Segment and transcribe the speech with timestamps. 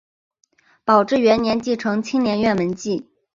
[0.83, 3.07] 宝治元年继承青莲院门迹。